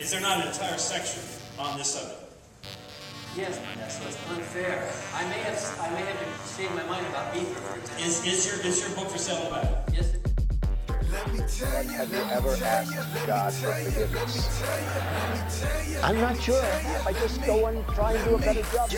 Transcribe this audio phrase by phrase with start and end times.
[0.00, 1.22] Is there not an entire section
[1.58, 2.22] on this subject?
[3.36, 4.90] Yes, but that's what's unfair.
[5.14, 8.06] I may have I may have changed my mind about ether, for example.
[8.06, 9.66] Is, is your is your book for sale back?
[9.92, 10.26] Yes, it
[11.92, 14.62] Have you ever asked God for forgiveness?
[16.02, 16.64] I'm not sure.
[17.06, 18.88] I just go and try and do a better job.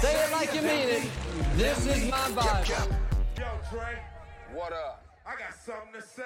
[0.00, 1.10] Say it like you mean it.
[1.56, 2.64] This is my Bible.
[3.38, 3.98] Yo, Trey,
[4.54, 5.01] What up?
[5.32, 6.22] I got something to say.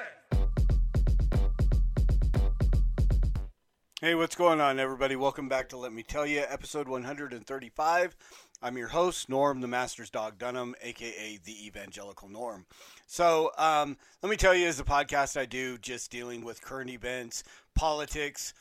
[4.01, 5.15] Hey, what's going on, everybody?
[5.15, 8.17] Welcome back to Let Me Tell You, episode 135.
[8.63, 12.67] I'm your host, Norm, the Master's Dog Dunham, aka the Evangelical Norm.
[13.07, 16.91] So, um, let me tell you, is a podcast I do just dealing with current
[16.91, 17.45] events,
[17.77, 18.55] politics,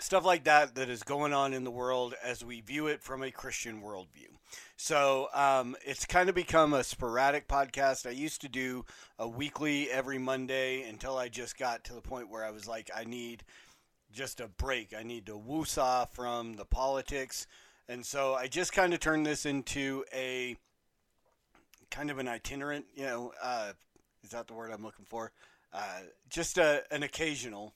[0.00, 3.22] stuff like that that is going on in the world as we view it from
[3.22, 4.28] a Christian worldview.
[4.76, 8.06] So um, it's kind of become a sporadic podcast.
[8.06, 8.84] I used to do
[9.18, 12.90] a weekly every Monday until I just got to the point where I was like,
[12.94, 13.44] I need
[14.12, 14.94] just a break.
[14.98, 17.46] I need to woosah from the politics.
[17.88, 20.56] And so I just kind of turned this into a
[21.90, 23.72] kind of an itinerant, you know, uh,
[24.22, 25.32] is that the word I'm looking for?
[25.72, 27.74] Uh, just a, an occasional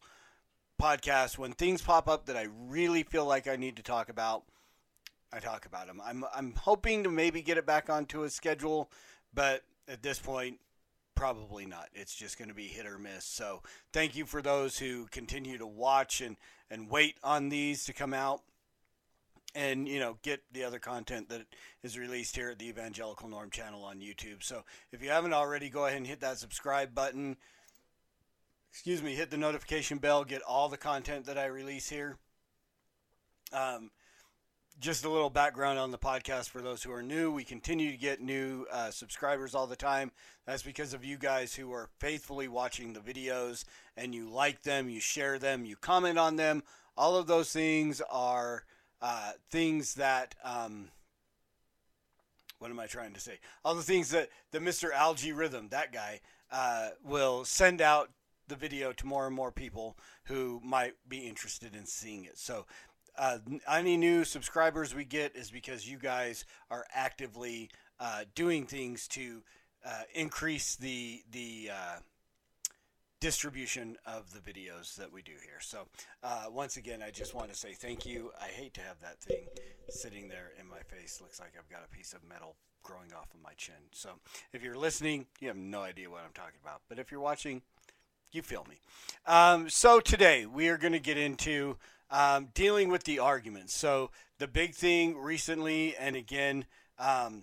[0.81, 4.45] podcast when things pop up that I really feel like I need to talk about.
[5.33, 6.01] I talk about them.
[6.05, 8.91] I'm I'm hoping to maybe get it back onto a schedule,
[9.35, 10.59] but at this point,
[11.15, 11.89] probably not.
[11.95, 13.25] It's just going to be hit or miss.
[13.25, 13.63] So
[13.93, 16.37] thank you for those who continue to watch and
[16.71, 18.43] and wait on these to come out.
[19.55, 21.43] And you know, get the other content that
[21.83, 24.43] is released here at the Evangelical Norm channel on YouTube.
[24.43, 27.37] So if you haven't already, go ahead and hit that subscribe button
[28.71, 32.17] excuse me, hit the notification bell, get all the content that I release here.
[33.53, 33.91] Um,
[34.81, 37.33] just a little background on the podcast for those who are new.
[37.33, 40.13] We continue to get new uh, subscribers all the time.
[40.47, 43.65] That's because of you guys who are faithfully watching the videos
[43.97, 46.63] and you like them, you share them, you comment on them.
[46.97, 48.65] All of those things are
[49.03, 50.35] uh, things that.
[50.45, 50.91] Um,
[52.59, 53.39] what am I trying to say?
[53.65, 54.93] All the things that the Mr.
[54.93, 58.11] Algae Rhythm, that guy, uh, will send out
[58.49, 62.39] the video to more and more people who might be interested in seeing it.
[62.39, 62.67] So,
[63.17, 63.39] uh,
[63.69, 69.43] any new subscribers we get is because you guys are actively uh, doing things to
[69.85, 71.97] uh, increase the the uh,
[73.21, 75.61] distribution of the videos that we do here.
[75.61, 75.89] So,
[76.23, 78.31] uh, once again, I just want to say thank you.
[78.41, 79.47] I hate to have that thing
[79.89, 81.21] sitting there in my face.
[81.21, 83.75] Looks like I've got a piece of metal growing off of my chin.
[83.93, 84.11] So,
[84.53, 86.83] if you're listening, you have no idea what I'm talking about.
[86.89, 87.63] But if you're watching,
[88.33, 88.77] you feel me.
[89.27, 91.77] Um, so today we are going to get into
[92.11, 93.75] um, dealing with the arguments.
[93.75, 96.65] So the big thing recently, and again,
[96.99, 97.43] um,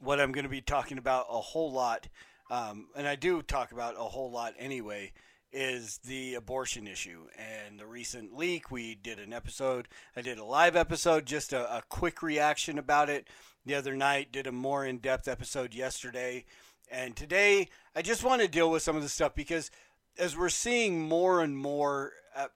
[0.00, 2.08] what I'm going to be talking about a whole lot,
[2.50, 5.12] um, and I do talk about a whole lot anyway,
[5.52, 8.70] is the abortion issue and the recent leak.
[8.70, 9.88] We did an episode.
[10.16, 13.28] I did a live episode, just a, a quick reaction about it
[13.64, 14.32] the other night.
[14.32, 16.44] Did a more in depth episode yesterday.
[16.90, 19.70] And today, I just want to deal with some of the stuff because
[20.18, 22.46] as we're seeing more and more, uh,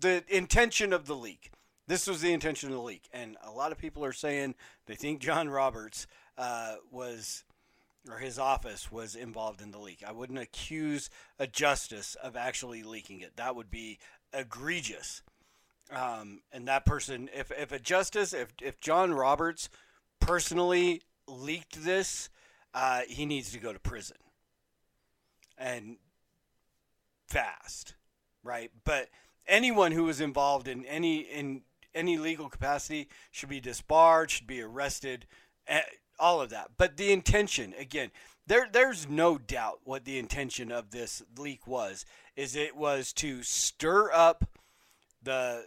[0.00, 1.50] the intention of the leak.
[1.86, 4.54] This was the intention of the leak, and a lot of people are saying
[4.86, 7.44] they think John Roberts uh, was,
[8.10, 10.04] or his office was involved in the leak.
[10.06, 11.08] I wouldn't accuse
[11.38, 13.36] a justice of actually leaking it.
[13.36, 13.98] That would be
[14.34, 15.22] egregious.
[15.90, 19.70] Um, and that person, if if a justice, if if John Roberts
[20.20, 22.28] personally leaked this,
[22.74, 24.16] uh, he needs to go to prison
[25.56, 25.96] and
[27.26, 27.94] fast,
[28.42, 28.70] right?
[28.84, 29.08] But
[29.46, 31.62] anyone who was involved in any in
[31.94, 35.26] any legal capacity should be disbarred, should be arrested,
[35.66, 35.80] eh,
[36.18, 36.72] all of that.
[36.76, 38.10] But the intention, again,
[38.46, 42.04] there there's no doubt what the intention of this leak was.
[42.36, 44.44] Is it was to stir up
[45.22, 45.66] the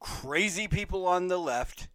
[0.00, 1.88] crazy people on the left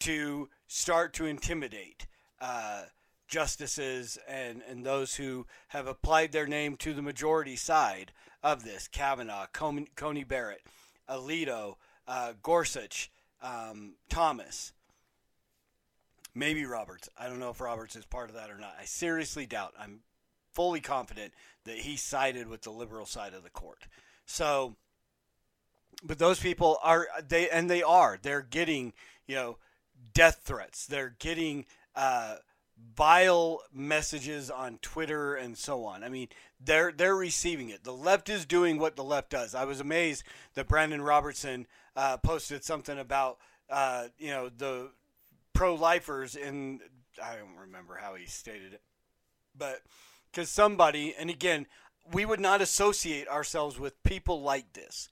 [0.00, 2.06] to start to intimidate.
[2.40, 2.82] Uh,
[3.26, 8.12] justices and, and those who have applied their name to the majority side
[8.42, 10.62] of this Kavanaugh, Coney, Barrett,
[11.08, 11.76] Alito,
[12.06, 13.10] uh, Gorsuch,
[13.42, 14.72] um, Thomas,
[16.34, 17.08] maybe Roberts.
[17.18, 18.76] I don't know if Roberts is part of that or not.
[18.80, 19.74] I seriously doubt.
[19.78, 20.00] I'm
[20.54, 21.32] fully confident
[21.64, 23.86] that he sided with the liberal side of the court.
[24.26, 24.76] So,
[26.02, 28.92] but those people are they and they are they're getting
[29.26, 29.58] you know
[30.14, 30.86] death threats.
[30.86, 32.36] They're getting uh,
[32.94, 36.02] vile messages on Twitter and so on.
[36.04, 36.28] I mean,
[36.60, 37.84] they're they're receiving it.
[37.84, 39.54] The left is doing what the left does.
[39.54, 40.24] I was amazed
[40.54, 43.38] that Brandan Robertson uh, posted something about
[43.70, 44.90] uh, you know the
[45.52, 46.80] pro-lifers in
[47.22, 48.82] I don't remember how he stated it,
[49.56, 49.80] but
[50.30, 51.66] because somebody, and again,
[52.12, 55.08] we would not associate ourselves with people like this.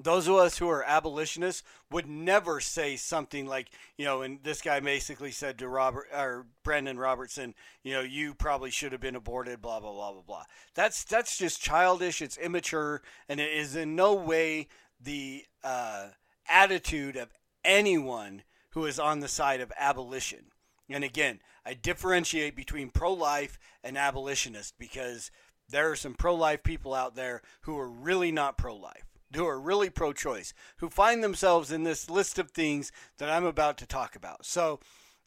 [0.00, 4.62] Those of us who are abolitionists would never say something like, you know, and this
[4.62, 9.16] guy basically said to Robert or Brandan Robertson, you know, you probably should have been
[9.16, 10.44] aborted, blah blah blah blah blah.
[10.74, 12.22] That's that's just childish.
[12.22, 14.68] It's immature, and it is in no way
[15.00, 16.08] the uh,
[16.48, 17.32] attitude of
[17.64, 20.46] anyone who is on the side of abolition.
[20.88, 25.30] And again, I differentiate between pro life and abolitionist because
[25.68, 29.46] there are some pro life people out there who are really not pro life, who
[29.46, 33.78] are really pro choice, who find themselves in this list of things that I'm about
[33.78, 34.46] to talk about.
[34.46, 34.80] So,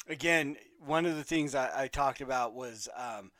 [0.08, 3.32] again, one of the things I, I talked about was um,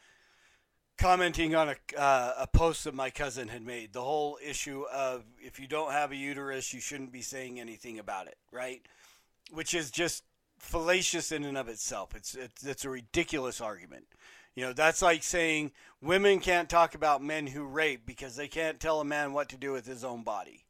[0.98, 3.94] commenting on a, uh, a post that my cousin had made.
[3.94, 7.98] The whole issue of if you don't have a uterus, you shouldn't be saying anything
[7.98, 8.82] about it, right?
[9.52, 10.24] Which is just
[10.60, 12.16] fallacious in and of itself.
[12.16, 14.06] It's, it's, it's a ridiculous argument.
[14.56, 15.72] You know, that's like saying
[16.02, 19.58] women can't talk about men who rape because they can't tell a man what to
[19.58, 20.66] do with his own body.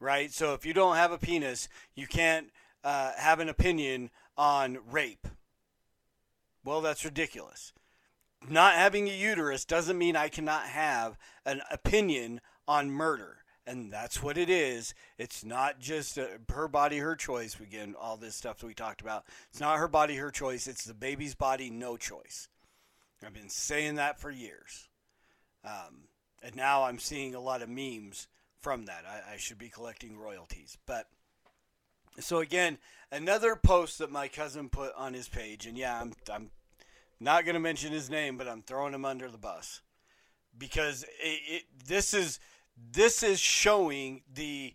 [0.00, 0.32] Right?
[0.32, 2.48] So if you don't have a penis, you can't
[2.82, 5.28] uh, have an opinion on rape.
[6.64, 7.72] Well, that's ridiculous.
[8.48, 13.36] Not having a uterus doesn't mean I cannot have an opinion on murder.
[13.66, 14.94] And that's what it is.
[15.18, 17.58] It's not just uh, her body, her choice.
[17.60, 19.26] Again, all this stuff that we talked about.
[19.50, 20.66] It's not her body, her choice.
[20.66, 22.48] It's the baby's body, no choice.
[23.24, 24.88] I've been saying that for years.
[25.64, 26.08] Um,
[26.42, 28.28] and now I'm seeing a lot of memes
[28.60, 29.04] from that.
[29.06, 30.78] I, I should be collecting royalties.
[30.86, 31.06] But
[32.18, 32.78] so again,
[33.12, 36.50] another post that my cousin put on his page, and yeah, I'm I'm
[37.18, 39.82] not going to mention his name, but I'm throwing him under the bus
[40.56, 42.40] because it, it, this is
[42.92, 44.74] this is showing the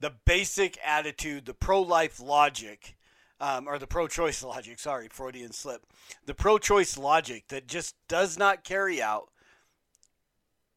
[0.00, 2.96] the basic attitude, the pro-life logic,
[3.40, 4.78] um, or the pro-choice logic.
[4.78, 5.86] Sorry, Freudian slip.
[6.24, 9.28] The pro-choice logic that just does not carry out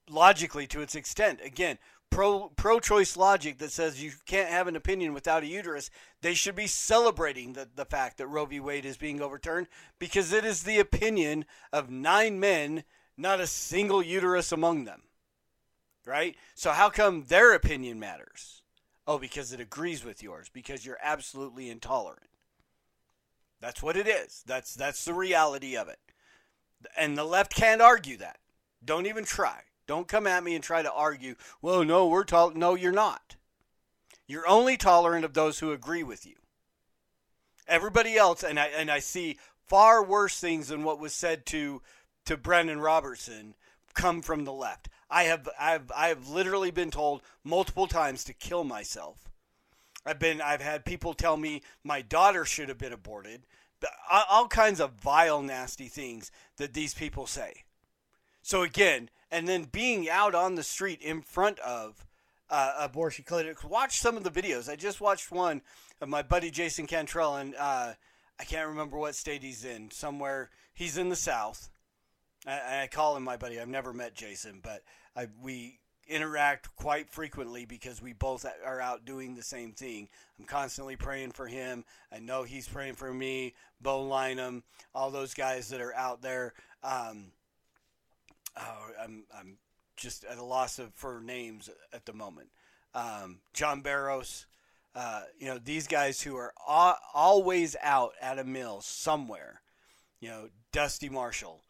[0.10, 1.40] logically to its extent.
[1.44, 1.78] Again,
[2.10, 5.90] pro pro-choice logic that says you can't have an opinion without a uterus.
[6.22, 8.60] They should be celebrating the, the fact that Roe v.
[8.60, 9.68] Wade is being overturned
[10.00, 12.84] because it is the opinion of nine men,
[13.18, 15.04] not a single uterus among them.
[16.06, 16.36] Right?
[16.56, 18.64] So how come their opinion matters?
[19.06, 22.29] Oh, because it agrees with yours, because you're absolutely intolerant.
[23.62, 24.44] That's what it is.
[24.46, 26.00] That's that's the reality of it.
[26.98, 28.40] And the left can't argue that.
[28.84, 29.62] Don't even try.
[29.86, 33.36] Don't come at me and try to argue, well, no, we're tol no, you're not.
[34.28, 36.36] You're only tolerant of those who agree with you.
[37.68, 41.82] Everybody else, and I and I see far worse things than what was said to
[42.26, 43.56] to Brendan Robertson
[43.94, 44.90] come from the left.
[45.10, 49.29] I have I've I've literally been told multiple times to kill myself.
[50.10, 53.44] I've been I've had people tell me my daughter should have been aborted.
[54.12, 57.64] All kinds of vile, nasty things that these people say.
[58.42, 62.06] So again, and then being out on the street in front of
[62.50, 63.64] uh, abortion clinics.
[63.64, 64.68] Watch some of the videos.
[64.68, 65.62] I just watched one
[66.02, 67.94] of my buddy Jason Cantrell, and uh,
[68.40, 69.92] I can't remember what state he's in.
[69.92, 71.70] Somewhere he's in the South.
[72.48, 73.60] I, I call him my buddy.
[73.60, 74.84] I've never met Jason, but
[75.16, 75.79] I, we
[76.10, 80.10] interact quite frequently because we both are out doing the same thing.
[80.38, 81.86] I'm constantly praying for him.
[82.12, 83.54] I know he's praying for me.
[83.80, 84.64] Bo Lineham,
[84.94, 86.54] all those guys that are out there.
[86.84, 87.32] Um,
[88.58, 89.58] oh, I'm I'm
[89.96, 92.50] just at a loss of for names at the moment.
[92.94, 94.48] Um, John Barros,
[94.96, 96.54] uh, you know these guys who are
[97.14, 99.62] always out at a mill somewhere.
[100.20, 101.64] You know Dusty Marshall,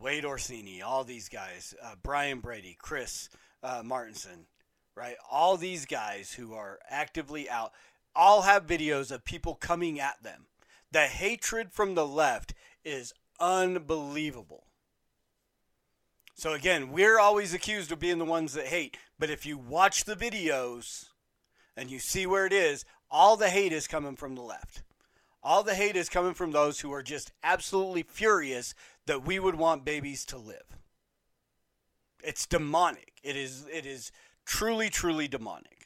[0.00, 3.28] Wade Orsini, all these guys, uh, Brian Brady, Chris
[3.62, 4.46] uh, Martenson,
[4.96, 5.16] right?
[5.30, 7.72] All these guys who are actively out
[8.14, 10.46] all have videos of people coming at them.
[10.90, 14.64] The hatred from the left is unbelievable.
[16.34, 20.04] So again, we're always accused of being the ones that hate, but if you watch
[20.04, 21.06] the videos
[21.76, 24.82] and you see where it is, all the hate is coming from the left.
[25.42, 28.74] All the hate is coming from those who are just absolutely furious
[29.06, 30.79] that we would want babies to live.
[32.24, 33.12] It's demonic.
[33.22, 34.12] It is it is
[34.44, 35.80] truly truly demonic.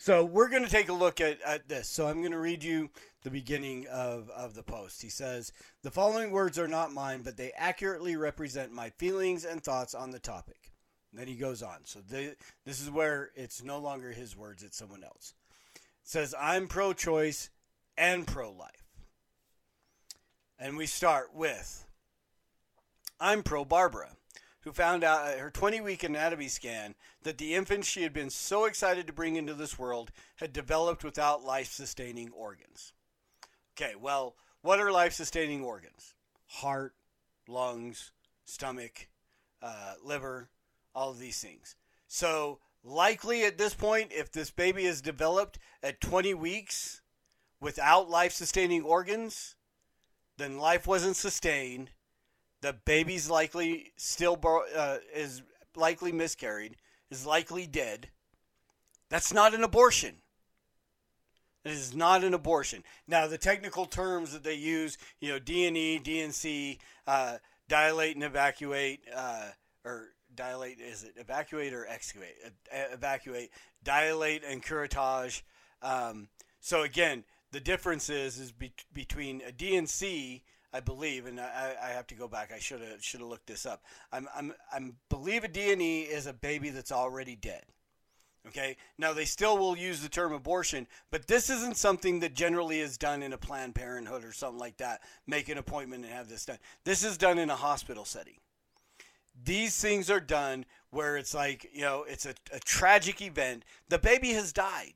[0.00, 1.86] So we're going to take a look at, at this.
[1.86, 2.88] So I'm going to read you
[3.22, 5.02] the beginning of, of the post.
[5.02, 5.52] He says,
[5.82, 10.10] The following words are not mine, but they accurately represent my feelings and thoughts on
[10.10, 10.72] the topic.
[11.10, 11.84] And then he goes on.
[11.84, 15.34] So this is where it's no longer his words, it's someone else.
[15.74, 17.50] It says, I'm pro choice
[17.98, 18.86] and pro life.
[20.58, 21.84] And we start with,
[23.20, 24.12] I'm pro Barbara
[24.62, 28.30] who found out at her 20 week anatomy scan that the infant she had been
[28.30, 32.92] so excited to bring into this world had developed without life sustaining organs.
[33.74, 36.14] Okay, well, what are life sustaining organs?
[36.46, 36.94] Heart,
[37.48, 38.12] lungs,
[38.44, 39.08] stomach,
[39.62, 40.50] uh, liver,
[40.94, 41.76] all of these things.
[42.06, 47.00] So, likely at this point, if this baby is developed at 20 weeks
[47.60, 49.54] without life sustaining organs,
[50.36, 51.90] then life wasn't sustained.
[52.62, 54.38] The baby's likely still
[54.76, 55.42] uh, is
[55.76, 56.76] likely miscarried,
[57.10, 58.08] is likely dead.
[59.08, 60.16] That's not an abortion.
[61.64, 62.84] It is not an abortion.
[63.06, 67.36] Now, the technical terms that they use, you know, D&E, D&C, uh,
[67.68, 69.48] dilate and evacuate, uh,
[69.84, 72.36] or dilate, is it evacuate or excavate?
[72.44, 73.50] Uh, evacuate,
[73.84, 75.42] dilate and curettage.
[75.82, 76.28] Um,
[76.60, 81.88] so again, the difference is is be- between a D&C, I believe, and I, I
[81.88, 82.52] have to go back.
[82.54, 83.82] I should have should have looked this up.
[84.12, 87.64] I'm I'm I'm believe a D&E is a baby that's already dead.
[88.46, 88.76] Okay.
[88.98, 92.96] Now they still will use the term abortion, but this isn't something that generally is
[92.96, 95.02] done in a Planned Parenthood or something like that.
[95.26, 96.58] Make an appointment and have this done.
[96.84, 98.38] This is done in a hospital setting.
[99.44, 103.64] These things are done where it's like you know it's a, a tragic event.
[103.88, 104.94] The baby has died.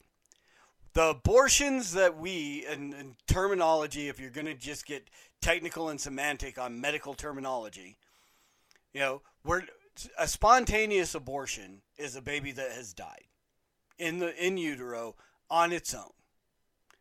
[0.95, 5.11] The abortions that we and, and terminology, if you're going to just get
[5.41, 7.97] technical and semantic on medical terminology,
[8.93, 9.63] you know, we're
[10.19, 13.25] a spontaneous abortion is a baby that has died
[13.99, 15.15] in the in utero
[15.51, 16.11] on its own.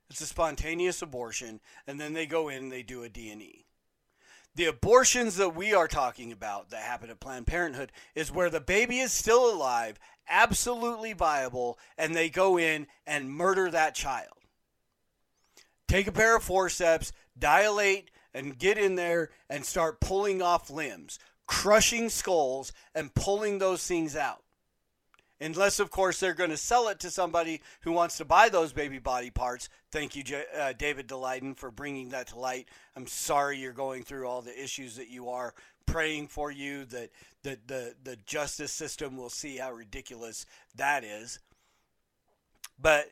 [0.10, 3.66] It's a spontaneous abortion, and then they go in and they do a D&E.
[4.56, 8.62] The abortions that we are talking about that happen at Planned Parenthood is where the
[8.62, 9.98] baby is still alive,
[10.30, 14.38] absolutely viable, and they go in and murder that child.
[15.88, 21.20] Take a pair of forceps, dilate, and get in there and start pulling off limbs,
[21.46, 24.44] crushing skulls, and pulling those things out.
[25.42, 28.72] Unless, of course, they're going to sell it to somebody who wants to buy those
[28.72, 29.68] baby body parts.
[29.92, 32.70] Thank you, J- uh, David Daleiden, for bringing that to light.
[32.96, 35.54] I'm sorry you're going through all the issues that you are.
[35.86, 37.10] Praying for you that,
[37.44, 41.40] that the, the justice system will see how ridiculous that is.
[42.80, 43.10] But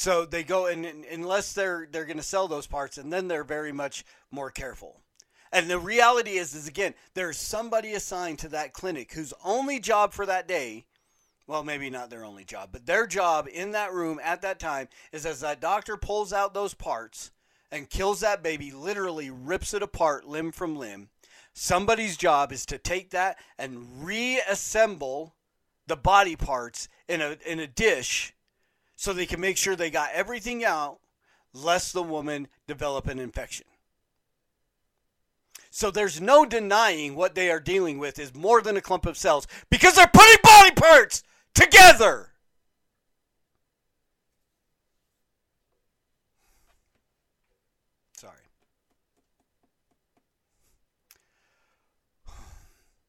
[0.00, 3.44] so they go and, unless they're they're going to sell those parts, and then they're
[3.44, 5.02] very much more careful.
[5.52, 10.14] And the reality is, is again, there's somebody assigned to that clinic whose only job
[10.14, 10.86] for that day
[11.46, 14.86] well, maybe not their only job, but their job in that room at that time
[15.10, 17.32] is as that doctor pulls out those parts
[17.72, 21.08] and kills that baby, literally rips it apart limb from limb.
[21.52, 25.34] Somebody's job is to take that and reassemble
[25.88, 28.32] the body parts in a in a dish
[29.00, 30.98] so they can make sure they got everything out
[31.54, 33.64] lest the woman develop an infection.
[35.70, 39.16] So there's no denying what they are dealing with is more than a clump of
[39.16, 41.22] cells because they're putting body parts
[41.54, 42.28] together.
[48.12, 48.34] Sorry.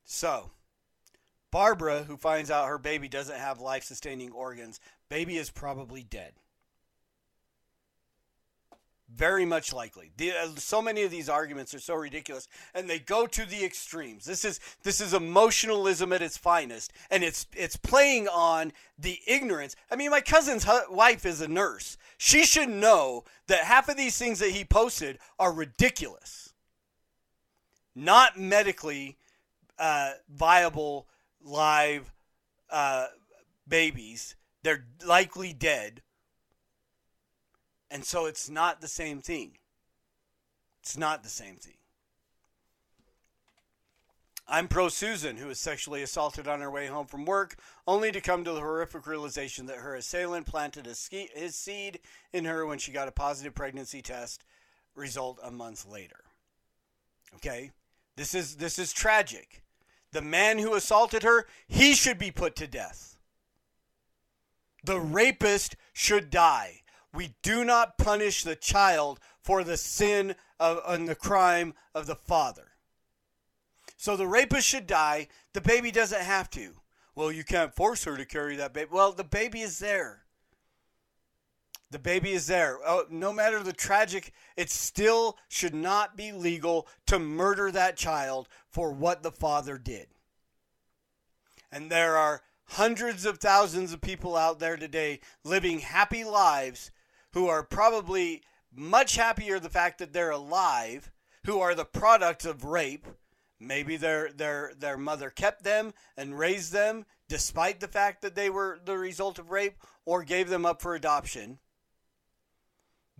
[0.05, 0.51] So,
[1.51, 4.79] Barbara, who finds out her baby doesn't have life sustaining organs,
[5.09, 6.33] baby is probably dead.
[9.13, 10.11] Very much likely.
[10.15, 13.65] The, uh, so many of these arguments are so ridiculous, and they go to the
[13.65, 14.23] extremes.
[14.23, 19.75] This is this is emotionalism at its finest, and it's it's playing on the ignorance.
[19.91, 21.97] I mean, my cousin's hu- wife is a nurse.
[22.17, 26.53] She should know that half of these things that he posted are ridiculous,
[27.93, 29.17] not medically
[29.77, 31.07] uh, viable
[31.43, 32.11] live
[32.69, 33.07] uh,
[33.67, 34.35] babies.
[34.63, 36.01] They're likely dead
[37.91, 39.57] and so it's not the same thing.
[40.81, 41.75] It's not the same thing.
[44.47, 48.19] I'm pro Susan, who was sexually assaulted on her way home from work, only to
[48.19, 51.99] come to the horrific realization that her assailant planted his seed
[52.33, 54.43] in her when she got a positive pregnancy test
[54.95, 56.23] result a month later.
[57.35, 57.71] Okay?
[58.15, 59.60] This is this is tragic.
[60.11, 63.17] The man who assaulted her, he should be put to death.
[64.83, 66.81] The rapist should die.
[67.13, 72.15] We do not punish the child for the sin of and the crime of the
[72.15, 72.71] father.
[73.97, 75.27] So the rapist should die.
[75.53, 76.75] The baby doesn't have to.
[77.13, 78.89] Well, you can't force her to carry that baby.
[78.91, 80.23] Well, the baby is there.
[81.91, 82.79] The baby is there.
[82.85, 88.47] Oh, no matter the tragic, it still should not be legal to murder that child
[88.69, 90.07] for what the father did.
[91.69, 96.91] And there are hundreds of thousands of people out there today living happy lives
[97.33, 98.41] who are probably
[98.73, 101.11] much happier the fact that they're alive,
[101.45, 103.05] who are the product of rape.
[103.59, 108.49] Maybe their their their mother kept them and raised them despite the fact that they
[108.49, 111.59] were the result of rape or gave them up for adoption.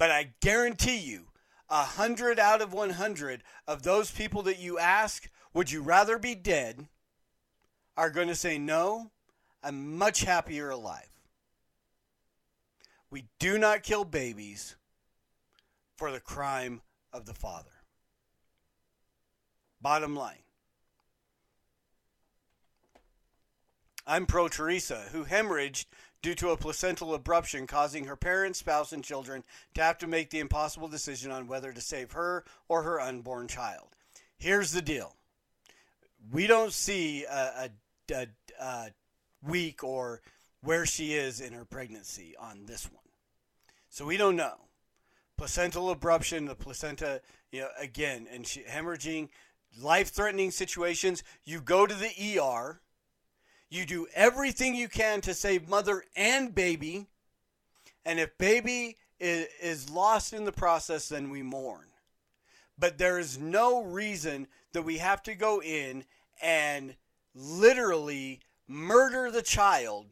[0.01, 1.27] But I guarantee you,
[1.69, 6.33] a hundred out of 100 of those people that you ask, would you rather be
[6.33, 6.87] dead,
[7.95, 9.11] are going to say, no,
[9.61, 11.11] I'm much happier alive.
[13.11, 14.75] We do not kill babies
[15.97, 16.81] for the crime
[17.13, 17.83] of the father.
[19.79, 20.41] Bottom line.
[24.07, 25.85] I'm pro Teresa, who hemorrhaged
[26.21, 30.29] due to a placental abruption, causing her parents, spouse, and children to have to make
[30.29, 33.87] the impossible decision on whether to save her or her unborn child.
[34.37, 35.15] Here's the deal
[36.31, 37.69] we don't see a,
[38.11, 38.27] a, a,
[38.59, 38.91] a
[39.41, 40.21] week or
[40.61, 43.03] where she is in her pregnancy on this one.
[43.89, 44.55] So we don't know.
[45.37, 49.29] Placental abruption, the placenta, you know, again, and she, hemorrhaging,
[49.81, 51.23] life threatening situations.
[51.43, 52.81] You go to the ER
[53.71, 57.07] you do everything you can to save mother and baby.
[58.05, 61.87] And if baby is, lost in the process, then we mourn.
[62.77, 66.03] But there is no reason that we have to go in
[66.41, 66.95] and
[67.33, 70.07] literally murder the child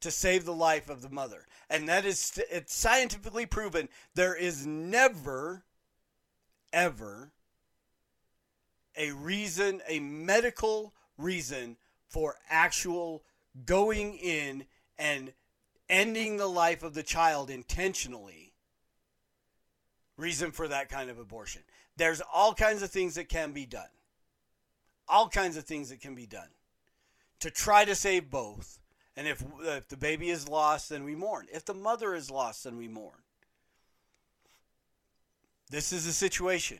[0.00, 1.46] to save the life of the mother.
[1.68, 5.64] And that is it's scientifically proven there is never
[6.72, 7.32] ever
[8.96, 11.76] a reason, a medical reason
[12.12, 13.22] for actual
[13.64, 14.66] going in
[14.98, 15.32] and
[15.88, 18.52] ending the life of the child intentionally
[20.18, 21.62] reason for that kind of abortion.
[21.96, 23.88] There's all kinds of things that can be done.
[25.08, 26.48] All kinds of things that can be done
[27.40, 28.78] to try to save both.
[29.16, 31.46] And if, if the baby is lost, then we mourn.
[31.52, 33.22] If the mother is lost, then we mourn.
[35.70, 36.78] This is a situation.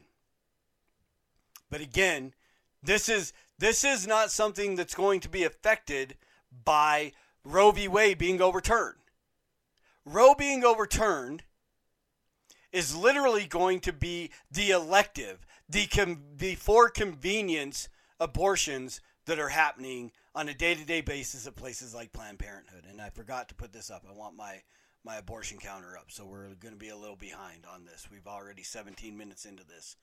[1.71, 2.35] But again,
[2.83, 6.17] this is this is not something that's going to be affected
[6.65, 7.13] by
[7.45, 7.87] Roe v.
[7.87, 8.99] Wade being overturned.
[10.05, 11.45] Roe being overturned
[12.73, 19.51] is literally going to be the elective, the, com- the for convenience abortions that are
[19.51, 22.85] happening on a day-to-day basis at places like Planned Parenthood.
[22.91, 24.05] And I forgot to put this up.
[24.09, 24.61] I want my
[25.05, 28.07] my abortion counter up, so we're going to be a little behind on this.
[28.11, 29.97] We've already 17 minutes into this.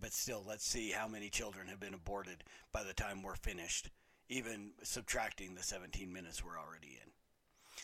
[0.00, 3.90] But still, let's see how many children have been aborted by the time we're finished,
[4.28, 7.10] even subtracting the 17 minutes we're already in.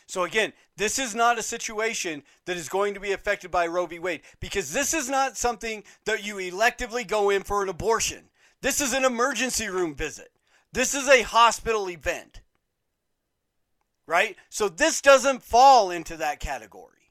[0.06, 3.86] So, again, this is not a situation that is going to be affected by Roe
[3.86, 3.98] v.
[3.98, 8.24] Wade because this is not something that you electively go in for an abortion.
[8.60, 10.30] This is an emergency room visit,
[10.72, 12.40] this is a hospital event.
[14.06, 14.36] Right?
[14.50, 17.03] So, this doesn't fall into that category.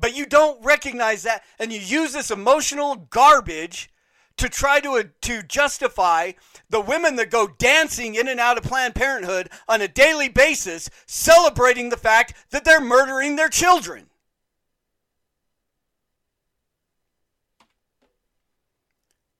[0.00, 3.90] But you don't recognize that, and you use this emotional garbage
[4.36, 6.32] to try to, uh, to justify
[6.70, 10.88] the women that go dancing in and out of Planned Parenthood on a daily basis,
[11.06, 14.06] celebrating the fact that they're murdering their children.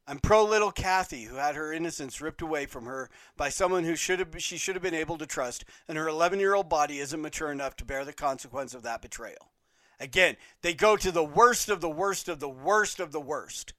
[0.08, 3.94] I'm pro little Kathy, who had her innocence ripped away from her by someone who
[3.94, 6.98] should have she should have been able to trust, and her 11 year old body
[6.98, 9.50] isn't mature enough to bear the consequence of that betrayal.
[10.00, 13.72] Again, they go to the worst of the worst of the worst of the worst.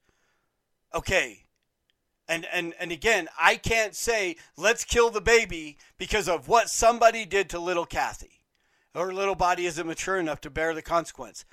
[0.94, 1.44] Okay.
[2.28, 7.24] And and and again, I can't say let's kill the baby because of what somebody
[7.24, 8.44] did to little Kathy.
[8.94, 11.44] Her little body isn't mature enough to bear the consequence.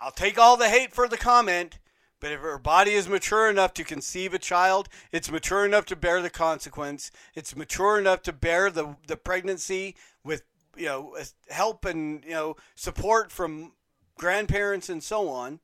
[0.00, 1.78] I'll take all the hate for the comment,
[2.20, 5.96] but if her body is mature enough to conceive a child, it's mature enough to
[5.96, 7.12] bear the consequence.
[7.34, 10.42] It's mature enough to bear the, the pregnancy with
[10.76, 13.72] you know uh, help and you know support from
[14.16, 15.60] grandparents and so on.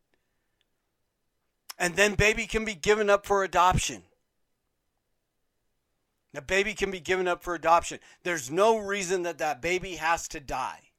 [1.78, 4.02] And then baby can be given up for adoption.
[6.34, 8.00] The baby can be given up for adoption.
[8.22, 10.90] There's no reason that that baby has to die.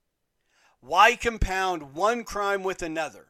[0.81, 3.27] Why compound one crime with another?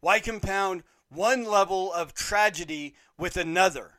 [0.00, 3.94] Why compound one level of tragedy with another?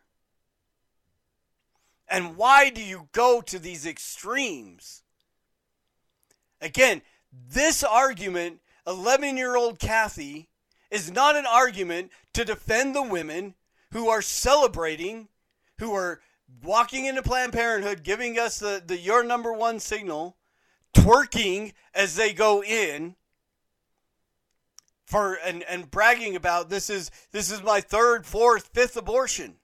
[2.07, 5.00] And why do you go to these extremes
[6.61, 10.49] Again, this argument, 11 year old Kathy,
[10.89, 13.55] is not an argument to defend the women
[13.91, 15.29] who are celebrating,
[15.79, 16.21] who are
[16.63, 20.37] walking into Planned Parenthood, giving us the, the your number one signal,
[20.93, 23.15] twerking as they go in.
[25.05, 29.55] For, and, and bragging about this is this is my third, fourth, fifth abortion.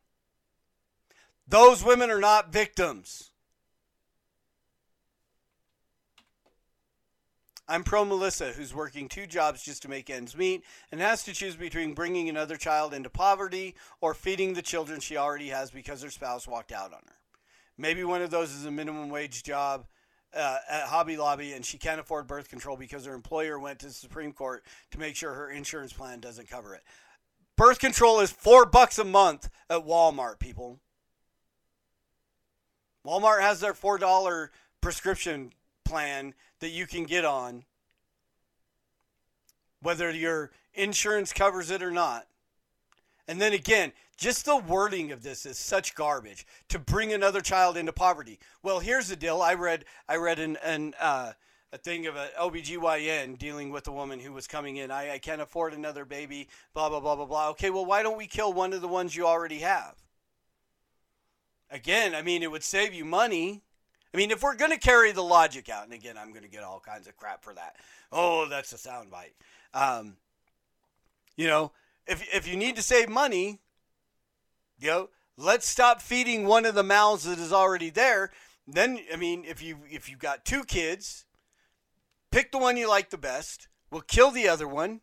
[1.48, 3.27] Those women are not victims.
[7.68, 11.34] I'm pro Melissa, who's working two jobs just to make ends meet and has to
[11.34, 16.02] choose between bringing another child into poverty or feeding the children she already has because
[16.02, 17.16] her spouse walked out on her.
[17.78, 19.86] Maybe one of those is a minimum wage job.
[20.34, 23.88] uh, at Hobby Lobby and she can't afford birth control because her employer went to
[23.88, 26.84] the Supreme Court to make sure her insurance plan doesn't cover it.
[27.56, 30.80] Birth control is four bucks a month at Walmart, people.
[33.06, 34.52] Walmart has their four dollar
[34.82, 35.54] prescription
[35.88, 37.64] plan that you can get on,
[39.82, 42.28] whether your insurance covers it or not.
[43.28, 47.78] And then again, just the wording of this is such garbage to bring another child
[47.78, 48.40] into poverty.
[48.64, 49.42] Well, here's the deal.
[49.42, 51.34] I read I read an, an uh,
[51.74, 54.90] a thing of an OBGYN dealing with a woman who was coming in.
[54.90, 57.50] I, I can't afford another baby, blah, blah, blah, blah, blah.
[57.50, 59.96] Okay, well, why don't we kill one of the ones you already have?
[61.70, 63.64] Again, I mean, it would save you money.
[64.14, 66.50] I mean, if we're going to carry the logic out, and again, I'm going to
[66.50, 67.76] get all kinds of crap for that.
[68.12, 69.34] Oh, that's a soundbite.
[69.74, 70.16] Um,
[71.36, 71.72] you know,
[72.08, 73.60] if, if you need to save money,
[74.80, 78.32] you know, let's stop feeding one of the mouths that is already there.
[78.68, 81.26] Then, I mean, if you if you've got two kids,
[82.32, 83.70] pick the one you like the best.
[83.90, 85.00] We'll kill the other one,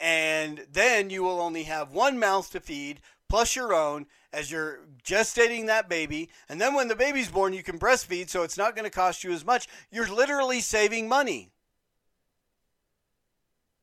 [0.00, 4.80] and then you will only have one mouth to feed plus your own as you're
[5.04, 6.30] gestating that baby.
[6.48, 9.24] And then when the baby's born, you can breastfeed, so it's not going to cost
[9.24, 9.68] you as much.
[9.90, 11.50] You're literally saving money.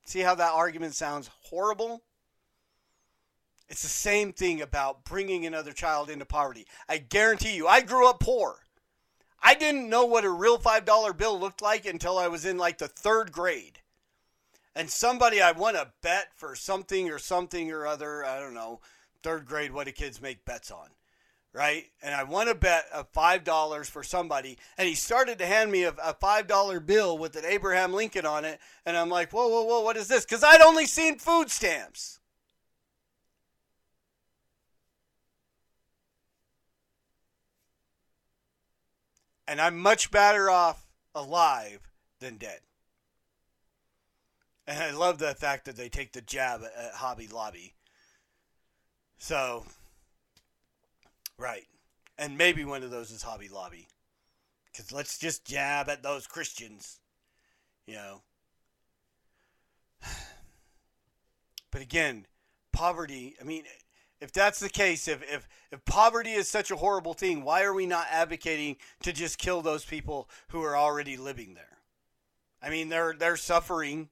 [0.05, 2.01] See how that argument sounds horrible?
[3.69, 6.65] It's the same thing about bringing another child into poverty.
[6.87, 8.63] I guarantee you, I grew up poor.
[9.41, 12.79] I didn't know what a real $5 bill looked like until I was in like
[12.79, 13.79] the third grade.
[14.75, 18.25] And somebody, I won a bet for something or something or other.
[18.25, 18.79] I don't know,
[19.23, 20.87] third grade, what do kids make bets on?
[21.51, 21.85] Right?
[22.03, 24.57] And I won a bet of $5 for somebody.
[24.77, 28.45] And he started to hand me a, a $5 bill with an Abraham Lincoln on
[28.45, 28.59] it.
[28.85, 30.25] And I'm like, whoa, whoa, whoa, what is this?
[30.25, 32.19] Because I'd only seen food stamps.
[39.49, 42.59] and I'm much better off alive than dead.
[44.67, 47.73] And I love the fact that they take the jab at Hobby Lobby.
[49.19, 49.65] So,
[51.37, 51.67] right.
[52.17, 53.87] And maybe one of those is Hobby Lobby.
[54.71, 56.99] Because let's just jab at those Christians,
[57.85, 58.21] you know.
[61.71, 62.25] But again,
[62.73, 63.61] poverty, I mean,
[64.19, 67.75] if that's the case, if, if, if poverty is such a horrible thing, why are
[67.75, 71.77] we not advocating to just kill those people who are already living there?
[72.59, 74.09] I mean, they're they're suffering.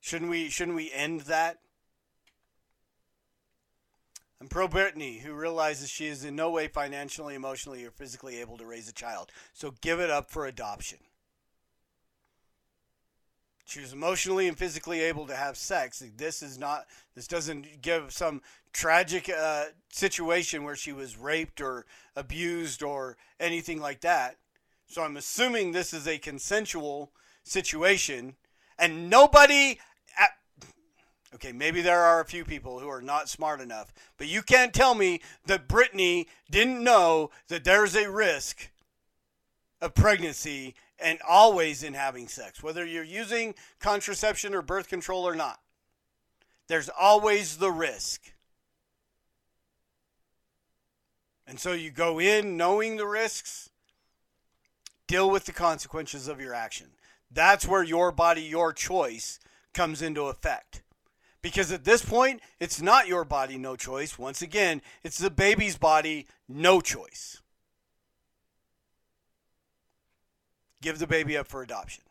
[0.00, 1.60] Shouldn't we shouldn't we end that?
[4.40, 8.58] I'm pro Brittany, who realizes she is in no way financially, emotionally, or physically able
[8.58, 9.30] to raise a child.
[9.52, 10.98] So give it up for adoption.
[13.64, 16.02] She was emotionally and physically able to have sex.
[16.16, 16.86] This is not.
[17.14, 18.42] This doesn't give some
[18.72, 24.36] tragic uh, situation where she was raped or abused or anything like that.
[24.86, 28.36] So I'm assuming this is a consensual situation,
[28.78, 29.78] and nobody.
[31.34, 34.72] Okay, maybe there are a few people who are not smart enough, but you can't
[34.72, 38.70] tell me that Brittany didn't know that there's a risk
[39.80, 45.34] of pregnancy and always in having sex, whether you're using contraception or birth control or
[45.34, 45.58] not.
[46.68, 48.32] There's always the risk.
[51.48, 53.70] And so you go in knowing the risks,
[55.08, 56.90] deal with the consequences of your action.
[57.28, 59.40] That's where your body, your choice
[59.74, 60.83] comes into effect.
[61.44, 64.18] Because at this point, it's not your body, no choice.
[64.18, 67.42] Once again, it's the baby's body, no choice.
[70.80, 72.02] Give the baby up for adoption.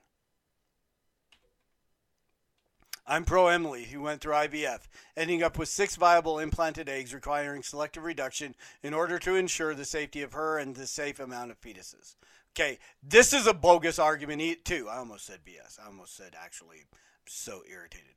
[3.08, 4.82] I'm pro Emily, who went through IVF,
[5.18, 9.84] ending up with six viable implanted eggs requiring selective reduction in order to ensure the
[9.84, 12.18] safety of her and the safe amount of fetuses.
[12.56, 14.88] Okay, this is a bogus argument, too.
[14.92, 15.80] I almost said BS.
[15.84, 16.86] I almost said actually,
[17.26, 18.14] so irritated.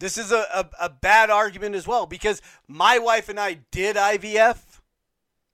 [0.00, 3.96] This is a, a, a bad argument as well because my wife and I did
[3.96, 4.80] IVF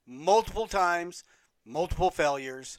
[0.06, 1.24] multiple times,
[1.64, 2.78] multiple failures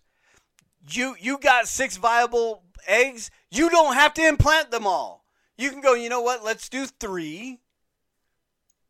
[0.89, 5.25] you you got six viable eggs, you don't have to implant them all.
[5.57, 6.43] You can go, you know what?
[6.43, 7.59] Let's do 3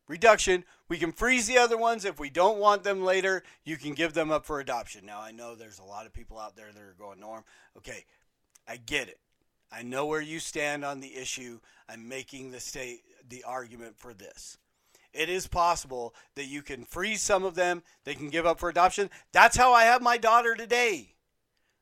[0.08, 0.64] reduction.
[0.88, 3.44] We can freeze the other ones if we don't want them later.
[3.64, 5.06] You can give them up for adoption.
[5.06, 7.44] Now, I know there's a lot of people out there that are going, Norm,
[7.78, 8.06] okay,
[8.68, 9.20] I get it.
[9.72, 11.60] I know where you stand on the issue.
[11.88, 14.58] I'm making the state the argument for this.
[15.14, 18.70] It is possible that you can freeze some of them, they can give up for
[18.70, 19.10] adoption.
[19.32, 21.16] That's how I have my daughter today.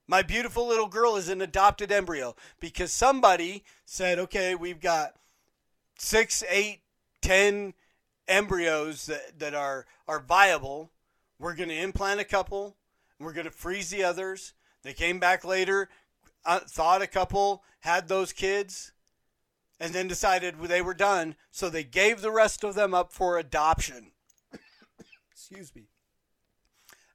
[0.07, 5.13] My beautiful little girl is an adopted embryo because somebody said, okay, we've got
[5.99, 6.79] six, eight,
[7.21, 7.75] ten
[8.27, 10.89] embryos that, that are, are viable.
[11.37, 12.75] We're going to implant a couple.
[13.19, 14.53] We're going to freeze the others.
[14.81, 15.89] They came back later,
[16.43, 18.91] uh, thought a couple had those kids,
[19.79, 21.35] and then decided they were done.
[21.51, 24.11] So they gave the rest of them up for adoption.
[25.31, 25.87] Excuse me.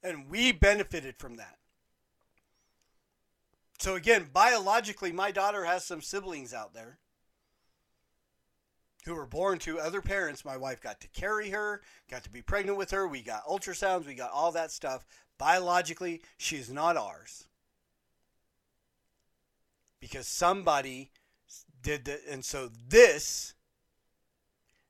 [0.03, 1.59] And we benefited from that.
[3.79, 6.99] So again, biologically, my daughter has some siblings out there
[9.05, 10.45] who were born to other parents.
[10.45, 13.07] My wife got to carry her, got to be pregnant with her.
[13.07, 15.05] We got ultrasounds, we got all that stuff.
[15.37, 17.47] Biologically, she's not ours.
[20.05, 21.11] Because somebody
[21.81, 23.55] did that and so this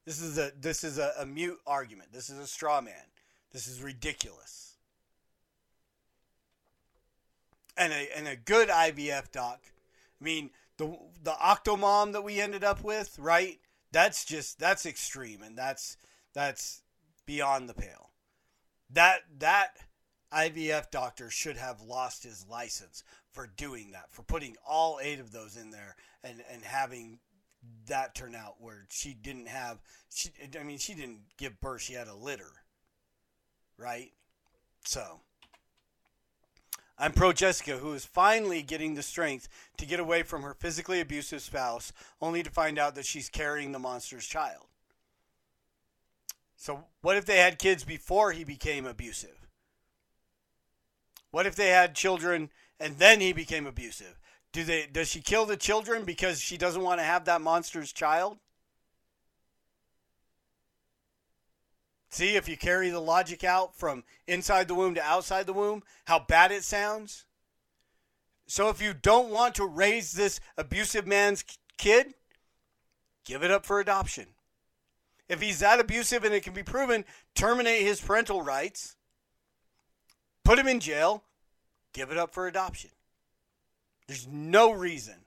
[0.05, 2.13] this is a this is a, a mute argument.
[2.13, 3.13] This is a straw man.
[3.53, 4.75] This is ridiculous.
[7.77, 9.61] And a and a good IVF doc.
[10.21, 13.61] I mean, the the octomom that we ended up with, right?
[13.93, 15.97] That's just that's extreme and that's
[16.33, 16.83] that's
[17.25, 18.11] beyond the pale.
[18.91, 19.77] That that
[20.35, 25.33] IVF doctor should have lost his license for doing that, for putting all eight of
[25.33, 27.19] those in there and, and having
[27.87, 29.79] that turn out where she didn't have
[30.13, 32.51] she I mean she didn't give birth, she had a litter.
[33.79, 34.13] Right?
[34.85, 35.21] So
[36.99, 41.01] I'm pro Jessica, who is finally getting the strength to get away from her physically
[41.01, 44.67] abusive spouse, only to find out that she's carrying the monster's child.
[46.57, 49.44] So, what if they had kids before he became abusive?
[51.35, 54.21] What if they had children and then he became abusive?
[54.53, 57.93] Do they does she kill the children because she doesn't want to have that monster's
[57.93, 58.39] child?
[62.09, 65.83] See if you carry the logic out from inside the womb to outside the womb,
[66.05, 67.27] how bad it sounds.
[68.47, 71.45] So if you don't want to raise this abusive man's
[71.77, 72.15] kid,
[73.25, 74.27] give it up for adoption.
[75.29, 78.94] If he's that abusive and it can be proven, terminate his parental rights,
[80.45, 81.23] put him in jail,
[81.93, 82.91] give it up for adoption.
[84.07, 85.25] There's no reason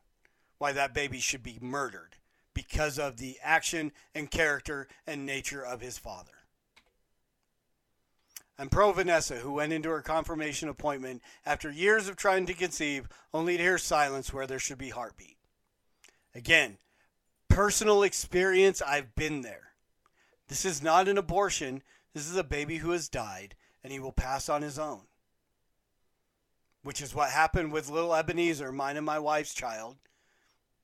[0.58, 2.16] why that baby should be murdered
[2.54, 6.32] because of the action and character and nature of his father.
[8.60, 13.08] I'm pro Vanessa, who went into her confirmation appointment after years of trying to conceive,
[13.32, 15.38] only to hear silence where there should be heartbeat.
[16.34, 16.80] Again,
[17.50, 19.74] personal experience, I've been there.
[20.48, 21.84] This is not an abortion.
[22.16, 23.54] This is a baby who has died,
[23.88, 25.00] and he will pass on his own.
[26.84, 29.96] Which is what happened with little Ebenezer, mine and my wife's child.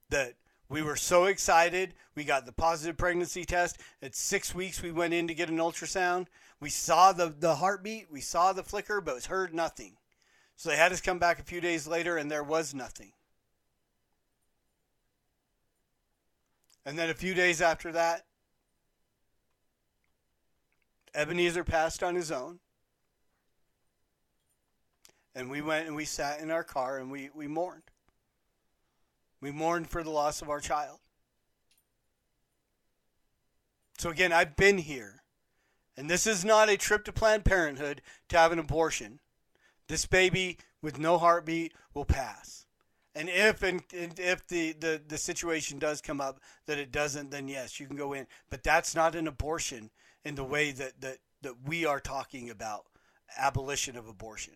[0.09, 0.35] That
[0.69, 1.95] we were so excited.
[2.15, 3.77] We got the positive pregnancy test.
[4.01, 6.27] At six weeks, we went in to get an ultrasound.
[6.61, 9.97] We saw the, the heartbeat, we saw the flicker, but heard nothing.
[10.55, 13.11] So they had us come back a few days later, and there was nothing.
[16.85, 18.23] And then a few days after that,
[21.13, 22.59] Ebenezer passed on his own.
[25.35, 27.83] And we went and we sat in our car and we, we mourned.
[29.41, 30.99] We mourned for the loss of our child.
[33.97, 35.23] So, again, I've been here.
[35.95, 39.19] And this is not a trip to Planned Parenthood to have an abortion.
[39.87, 42.65] This baby with no heartbeat will pass.
[43.15, 47.29] And if and, and if the, the, the situation does come up that it doesn't,
[47.29, 48.25] then yes, you can go in.
[48.49, 49.91] But that's not an abortion
[50.25, 52.85] in the way that, that, that we are talking about
[53.37, 54.55] abolition of abortion.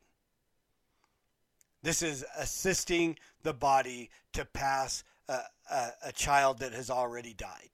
[1.88, 5.40] This is assisting the body to pass a,
[5.72, 7.70] a, a child that has already died.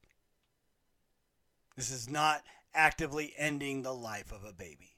[1.75, 2.43] This is not
[2.75, 4.91] actively ending the life of a baby.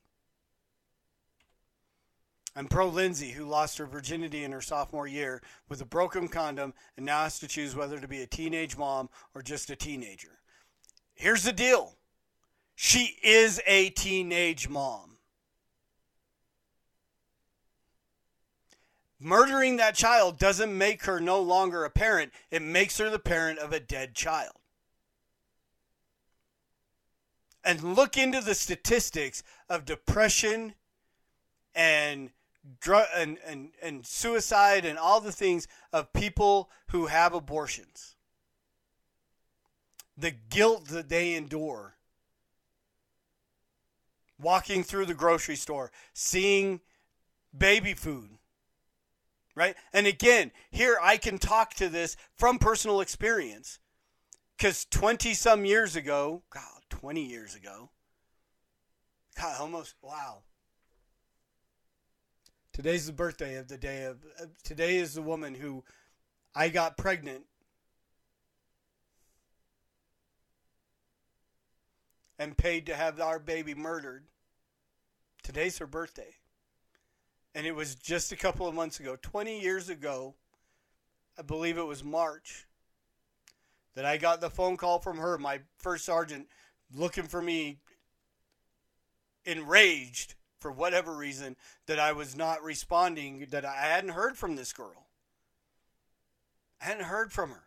[2.57, 6.73] I'm pro Lindsay, who lost her virginity in her sophomore year with a broken condom
[6.97, 10.39] and now has to choose whether to be a teenage mom or just a teenager.
[11.13, 11.95] Here's the deal
[12.75, 15.14] she is a teenage mom.
[19.19, 23.59] Murdering that child doesn't make her no longer a parent, it makes her the parent
[23.59, 24.55] of a dead child.
[27.65, 30.75] and look into the statistics of depression
[31.73, 32.29] and
[32.79, 38.15] drug and, and, and suicide and all the things of people who have abortions.
[40.15, 41.95] The guilt that they endure.
[44.39, 46.81] Walking through the grocery store, seeing
[47.57, 48.34] baby food.
[49.55, 49.75] Right?
[49.93, 53.79] And again, here I can talk to this from personal experience.
[54.57, 57.89] Because 20 some years ago, God, 20 years ago.
[59.39, 60.43] God, almost, wow.
[62.71, 65.83] Today's the birthday of the day of, uh, today is the woman who
[66.53, 67.45] I got pregnant
[72.37, 74.25] and paid to have our baby murdered.
[75.43, 76.35] Today's her birthday.
[77.55, 80.35] And it was just a couple of months ago, 20 years ago,
[81.39, 82.67] I believe it was March,
[83.95, 86.49] that I got the phone call from her, my first sergeant,
[86.93, 87.77] looking for me,
[89.45, 94.73] enraged for whatever reason that I was not responding, that I hadn't heard from this
[94.73, 95.07] girl.
[96.81, 97.63] I hadn't heard from her.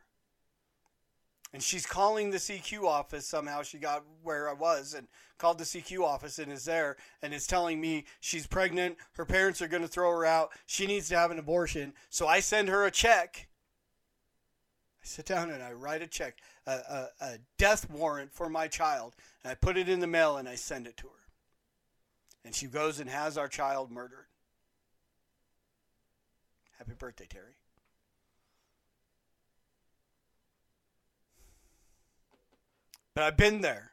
[1.53, 3.63] And she's calling the CQ office somehow.
[3.63, 5.09] She got where I was and
[5.39, 8.99] called the CQ office and is there and is telling me she's pregnant.
[9.15, 10.51] Her parents are going to throw her out.
[10.67, 11.95] She needs to have an abortion.
[12.11, 13.49] So I send her a check.
[15.03, 18.69] I sit down and I write a check, a, a, a death warrant for my
[18.69, 19.17] child.
[19.43, 21.13] And I put it in the mail and I send it to her.
[22.45, 24.27] And she goes and has our child murdered.
[26.77, 27.57] Happy birthday, Terry.
[33.19, 33.91] But I've been there.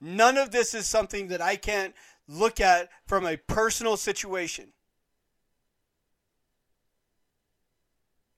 [0.00, 1.96] None of this is something that I can't
[2.28, 4.68] look at from a personal situation.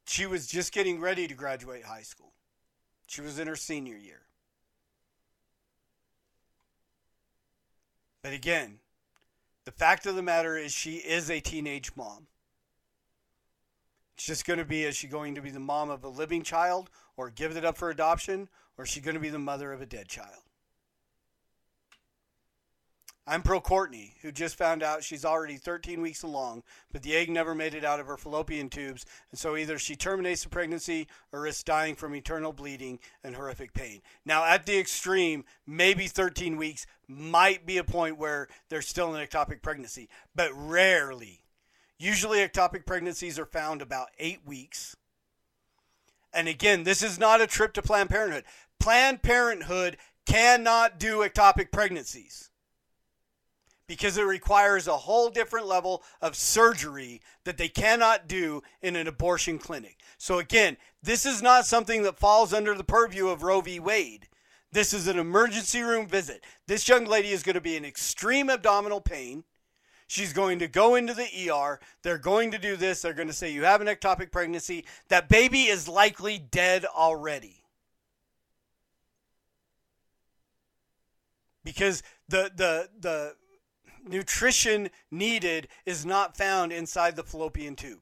[0.06, 2.32] She was just getting ready to graduate high school.
[3.06, 4.22] She was in her senior year.
[8.22, 8.78] But again,
[9.66, 12.28] the fact of the matter is she is a teenage mom.
[14.14, 16.42] It's just going to be is she going to be the mom of a living
[16.42, 19.72] child or give it up for adoption or is she going to be the mother
[19.72, 20.44] of a dead child?
[23.26, 27.30] I'm pro Courtney, who just found out she's already 13 weeks along, but the egg
[27.30, 31.08] never made it out of her fallopian tubes, and so either she terminates the pregnancy
[31.32, 34.02] or risks dying from eternal bleeding and horrific pain.
[34.26, 39.26] Now, at the extreme, maybe 13 weeks might be a point where there's still an
[39.26, 41.44] ectopic pregnancy, but rarely.
[41.98, 44.96] Usually, ectopic pregnancies are found about eight weeks.
[46.34, 48.44] And again, this is not a trip to Planned Parenthood.
[48.80, 52.50] Planned Parenthood cannot do ectopic pregnancies
[53.87, 59.06] because it requires a whole different level of surgery that they cannot do in an
[59.06, 59.98] abortion clinic.
[60.16, 63.78] So, again, this is not something that falls under the purview of Roe v.
[63.78, 64.28] Wade.
[64.72, 66.42] This is an emergency room visit.
[66.66, 69.44] This young lady is going to be in extreme abdominal pain.
[70.06, 71.78] She's going to go into the ER.
[72.02, 73.02] They're going to do this.
[73.02, 74.84] They're going to say, You have an ectopic pregnancy.
[75.08, 77.63] That baby is likely dead already.
[81.64, 83.35] Because the, the, the
[84.07, 88.00] nutrition needed is not found inside the fallopian tube.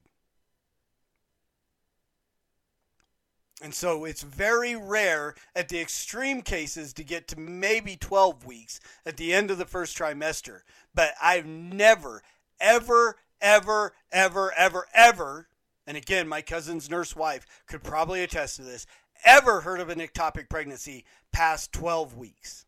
[3.61, 8.81] And so it's very rare at the extreme cases to get to maybe 12 weeks
[9.05, 10.61] at the end of the first trimester.
[10.93, 12.21] But I've never,
[12.59, 15.47] ever, ever, ever, ever, ever,
[15.87, 18.85] and again, my cousin's nurse wife could probably attest to this,
[19.23, 22.65] ever heard of an ectopic pregnancy past 12 weeks.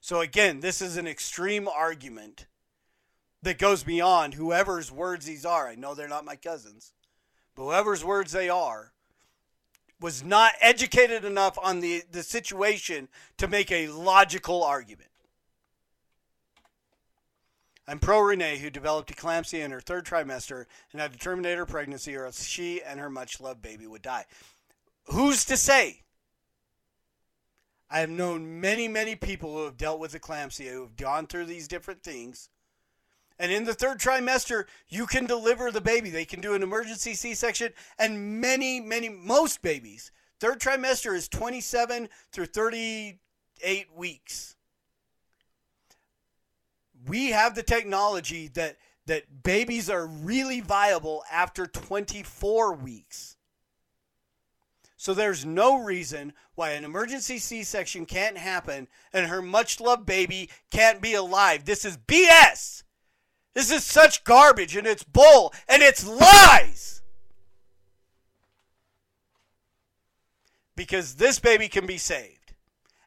[0.00, 2.46] So again, this is an extreme argument
[3.42, 5.68] that goes beyond whoever's words these are.
[5.68, 6.92] I know they're not my cousins,
[7.54, 8.92] but whoever's words they are
[10.00, 15.10] was not educated enough on the, the situation to make a logical argument.
[17.86, 21.66] I'm pro Renee, who developed eclampsia in her third trimester and had to terminate her
[21.66, 24.26] pregnancy, or else she and her much loved baby would die.
[25.06, 26.02] Who's to say?
[27.90, 31.46] I have known many, many people who have dealt with eclampsia, who have gone through
[31.46, 32.48] these different things.
[33.38, 36.10] And in the third trimester, you can deliver the baby.
[36.10, 41.28] They can do an emergency C section, and many, many, most babies, third trimester is
[41.28, 44.56] 27 through 38 weeks.
[47.06, 48.76] We have the technology that
[49.06, 53.36] that babies are really viable after 24 weeks.
[55.00, 60.04] So there's no reason why an emergency C section can't happen and her much loved
[60.04, 61.64] baby can't be alive.
[61.64, 62.82] This is BS.
[63.54, 67.00] This is such garbage and it's bull and it's lies.
[70.76, 72.52] Because this baby can be saved.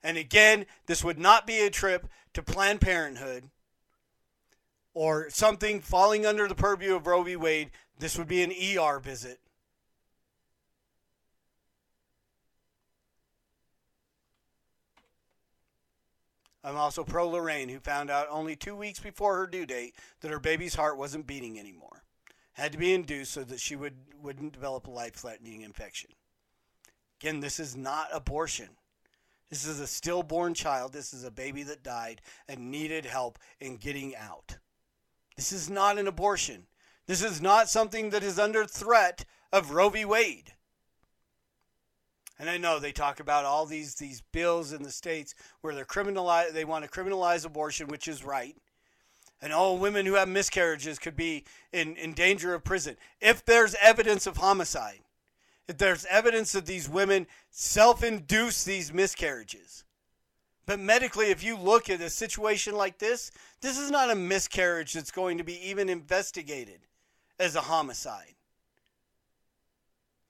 [0.02, 3.52] And again, this would not be a trip to Planned Parenthood
[4.96, 7.36] or something falling under the purview of Roe v.
[7.36, 7.70] Wade.
[8.00, 9.40] This would be an ER visit.
[16.64, 20.32] I'm also pro Lorraine, who found out only two weeks before her due date that
[20.32, 22.04] her baby's heart wasn't beating anymore.
[22.54, 26.12] Had to be induced so that she would, wouldn't develop a life threatening infection.
[27.20, 28.70] Again, this is not abortion.
[29.50, 30.94] This is a stillborn child.
[30.94, 34.58] This is a baby that died and needed help in getting out.
[35.36, 36.68] This is not an abortion.
[37.08, 40.06] This is not something that is under threat of Roe v.
[40.06, 40.54] Wade.
[42.40, 45.86] And I know they talk about all these these bills in the states where they're
[45.86, 48.56] criminalize they want to criminalize abortion, which is right.
[49.42, 52.96] and all women who have miscarriages could be in, in danger of prison.
[53.20, 55.02] If there's evidence of homicide,
[55.68, 59.84] if there's evidence that these women self induce these miscarriages.
[60.66, 64.94] But medically, if you look at a situation like this, this is not a miscarriage
[64.94, 66.80] that's going to be even investigated
[67.38, 68.36] as a homicide.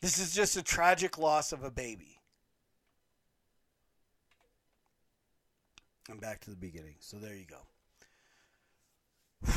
[0.04, 2.20] This is just a tragic loss of a baby.
[6.12, 6.96] I'm back to the beginning.
[7.00, 7.62] So there you go.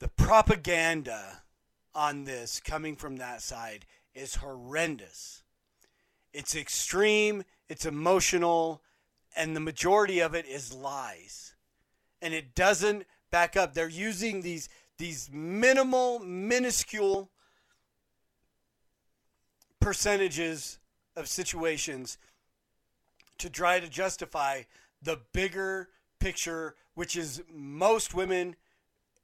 [0.00, 1.42] The propaganda
[1.94, 3.84] on this coming from that side
[4.14, 5.42] is horrendous.
[6.32, 8.82] It's extreme, it's emotional,
[9.36, 11.53] and the majority of it is lies.
[12.24, 13.74] And it doesn't back up.
[13.74, 17.30] They're using these these minimal, minuscule
[19.78, 20.78] percentages
[21.16, 22.16] of situations
[23.36, 24.62] to try to justify
[25.02, 28.56] the bigger picture, which is most women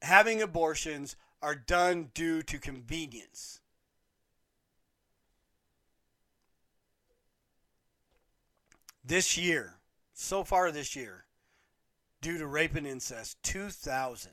[0.03, 3.61] having abortions are done due to convenience.
[9.03, 9.77] This year,
[10.13, 11.25] so far this year,
[12.21, 14.33] due to rape and incest, 2,000.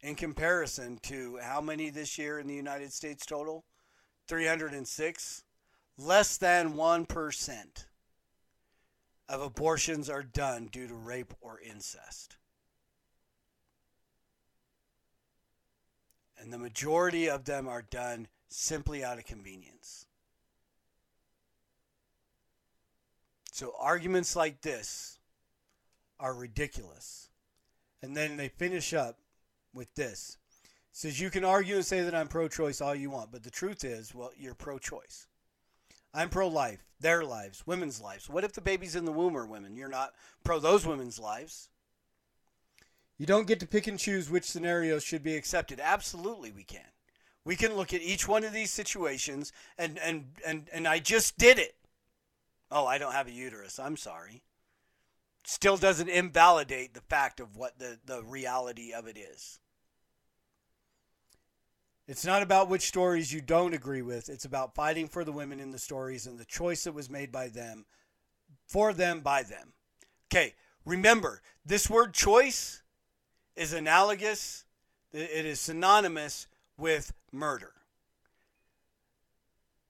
[0.00, 3.64] In comparison to how many this year in the United States total?
[4.28, 5.44] 306.
[5.96, 7.86] Less than 1%
[9.28, 12.36] of abortions are done due to rape or incest.
[16.38, 20.06] And the majority of them are done simply out of convenience.
[23.52, 25.18] So arguments like this
[26.24, 27.28] are ridiculous.
[28.02, 29.18] And then they finish up
[29.74, 30.38] with this.
[30.62, 33.50] It says you can argue and say that I'm pro-choice all you want, but the
[33.50, 35.26] truth is, well, you're pro-choice.
[36.14, 38.30] I'm pro-life, their lives, women's lives.
[38.30, 39.76] What if the babies in the womb are women?
[39.76, 40.14] You're not
[40.44, 41.68] pro those women's lives.
[43.18, 45.78] You don't get to pick and choose which scenarios should be accepted.
[45.78, 46.80] Absolutely, we can.
[47.44, 51.36] We can look at each one of these situations, and and and and I just
[51.36, 51.74] did it.
[52.70, 53.78] Oh, I don't have a uterus.
[53.78, 54.42] I'm sorry.
[55.44, 59.60] Still doesn't invalidate the fact of what the, the reality of it is.
[62.06, 64.28] It's not about which stories you don't agree with.
[64.28, 67.32] It's about fighting for the women in the stories and the choice that was made
[67.32, 67.86] by them,
[68.66, 69.72] for them, by them.
[70.26, 72.82] Okay, remember, this word choice
[73.56, 74.64] is analogous,
[75.12, 77.72] it is synonymous with murder.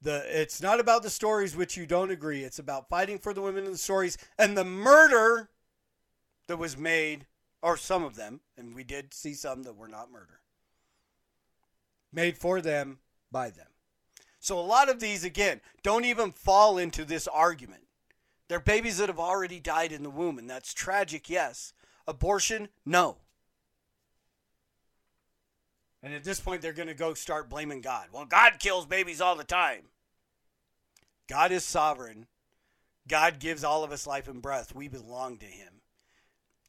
[0.05, 2.45] The, it's not about the stories which you don't agree.
[2.45, 5.49] It's about fighting for the women in the stories and the murder
[6.47, 7.25] that was made,
[7.63, 10.41] or some of them, and we did see some that were not murder,
[12.13, 12.99] made for them
[13.33, 13.69] by them.
[14.41, 17.85] So a lot of these, again, don't even fall into this argument.
[18.49, 21.73] They're babies that have already died in the womb, and that's tragic, yes.
[22.07, 23.17] Abortion, no.
[26.03, 28.09] And at this point, they're going to go start blaming God.
[28.13, 29.85] Well, God kills babies all the time.
[31.29, 32.27] God is sovereign.
[33.09, 34.75] God gives all of us life and breath.
[34.75, 35.81] We belong to Him.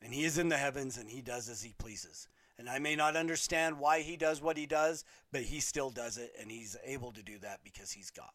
[0.02, 2.28] And He is in the heavens and He does as He pleases.
[2.58, 6.18] And I may not understand why He does what He does, but He still does
[6.18, 8.32] it and He's able to do that because He's God.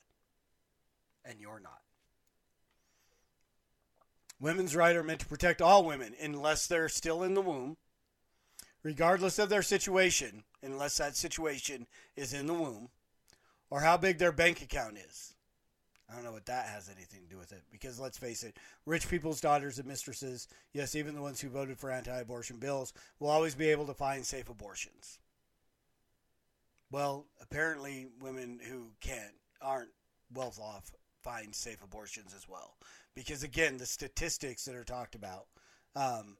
[1.24, 1.80] And you're not.
[4.40, 7.76] Women's rights are meant to protect all women unless they're still in the womb,
[8.82, 12.88] regardless of their situation, unless that situation is in the womb,
[13.68, 15.34] or how big their bank account is.
[16.10, 17.62] I don't know what that has anything to do with it.
[17.70, 18.56] Because let's face it,
[18.86, 22.92] rich people's daughters and mistresses, yes, even the ones who voted for anti abortion bills,
[23.18, 25.18] will always be able to find safe abortions.
[26.90, 29.90] Well, apparently, women who can't, aren't
[30.34, 30.90] wealth off,
[31.22, 32.76] find safe abortions as well.
[33.14, 35.46] Because again, the statistics that are talked about,
[35.94, 36.36] um,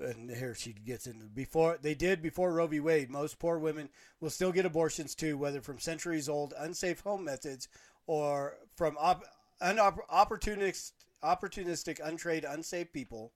[0.00, 2.80] and here she gets into before they did before Roe v.
[2.80, 3.10] Wade.
[3.10, 3.90] Most poor women
[4.20, 7.68] will still get abortions too, whether from centuries old unsafe home methods
[8.06, 9.24] or from op-
[9.60, 10.92] opportunistic,
[11.22, 13.32] opportunistic, untrained, unsafe people.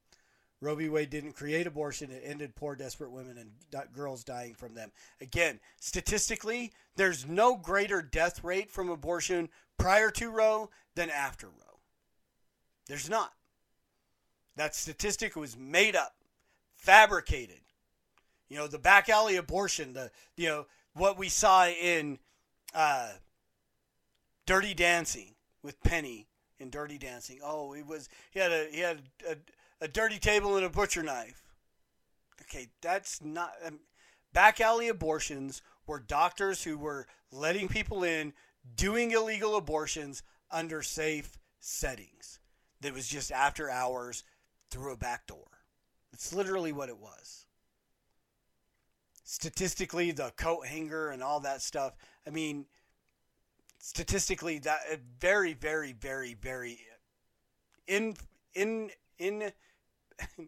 [0.62, 0.90] Roe v.
[0.90, 4.92] Wade didn't create abortion; it ended poor, desperate women and girls dying from them.
[5.20, 9.48] Again, statistically, there's no greater death rate from abortion
[9.78, 11.80] prior to Roe than after Roe.
[12.86, 13.32] There's not.
[14.56, 16.14] That statistic was made up,
[16.76, 17.60] fabricated.
[18.50, 22.18] You know, the back alley abortion, the you know what we saw in
[22.74, 23.12] uh,
[24.50, 26.26] Dirty Dancing with Penny
[26.58, 27.38] in Dirty Dancing.
[27.40, 29.36] Oh, he was he had a he had a,
[29.80, 31.54] a dirty table and a butcher knife.
[32.42, 33.78] Okay, that's not um,
[34.32, 38.32] back alley abortions were doctors who were letting people in
[38.74, 42.40] doing illegal abortions under safe settings
[42.80, 44.24] that was just after hours
[44.68, 45.46] through a back door.
[46.12, 47.46] It's literally what it was.
[49.22, 51.94] Statistically, the coat hanger and all that stuff.
[52.26, 52.66] I mean,
[53.80, 56.78] statistically, that uh, very, very, very, very
[57.88, 58.14] in
[58.54, 59.40] in in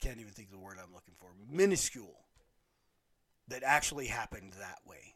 [0.00, 1.28] can't even think of the word I'm looking for.
[1.48, 2.26] Minuscule
[3.48, 5.14] that actually happened that way.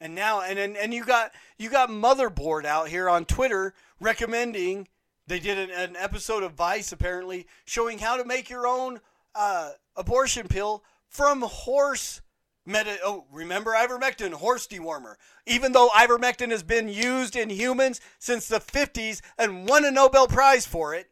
[0.00, 4.88] And now and and, and you got you got motherboard out here on Twitter recommending
[5.26, 9.00] they did an, an episode of Vice apparently showing how to make your own
[9.34, 12.20] uh, abortion pill from horse
[12.70, 12.98] meta.
[13.04, 15.14] Oh, remember ivermectin, horse dewormer.
[15.46, 20.26] Even though ivermectin has been used in humans since the 50s and won a Nobel
[20.26, 21.10] Prize for it,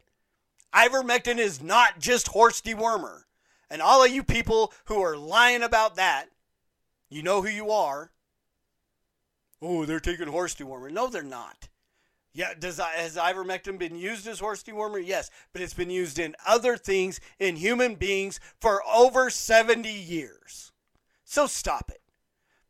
[0.75, 3.23] ivermectin is not just horse dewormer.
[3.71, 6.27] And all of you people who are lying about that,
[7.11, 8.11] you know who you are.
[9.61, 10.91] Oh, they're taking horse dewormer.
[10.91, 11.69] No, they're not.
[12.33, 15.05] Yeah, does uh, has ivermectin been used as horse dewormer?
[15.05, 20.71] Yes, but it's been used in other things in human beings for over 70 years.
[21.31, 22.01] So stop it.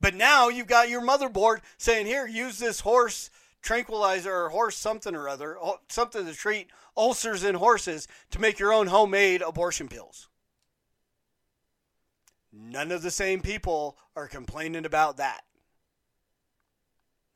[0.01, 3.31] But now you've got your motherboard saying, "Here, use this horse
[3.63, 5.57] tranquilizer or horse something or other,
[5.89, 10.29] something to treat ulcers in horses to make your own homemade abortion pills."
[12.51, 15.45] None of the same people are complaining about that.